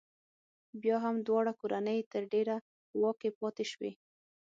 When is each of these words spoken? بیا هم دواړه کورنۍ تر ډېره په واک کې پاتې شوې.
بیا 0.81 0.97
هم 1.05 1.15
دواړه 1.27 1.51
کورنۍ 1.61 1.99
تر 2.11 2.23
ډېره 2.33 2.55
په 2.89 2.95
واک 3.01 3.17
کې 3.21 3.29
پاتې 3.39 3.65
شوې. 3.71 3.91